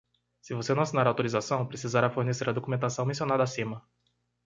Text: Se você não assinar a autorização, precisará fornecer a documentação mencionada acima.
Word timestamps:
Se 0.41 0.55
você 0.55 0.73
não 0.73 0.81
assinar 0.81 1.05
a 1.05 1.11
autorização, 1.11 1.67
precisará 1.67 2.09
fornecer 2.09 2.49
a 2.49 2.53
documentação 2.53 3.05
mencionada 3.05 3.43
acima. 3.43 3.83